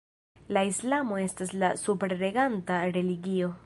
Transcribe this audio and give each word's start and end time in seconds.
La 0.57 0.63
islamo 0.69 1.19
estas 1.25 1.55
la 1.65 1.71
superreganta 1.85 2.85
religio. 2.99 3.57